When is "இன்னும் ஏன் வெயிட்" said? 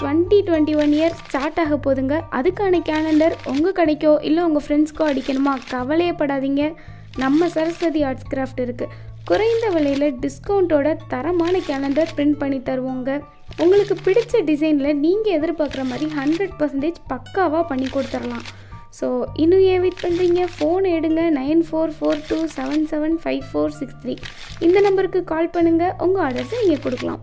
19.44-20.02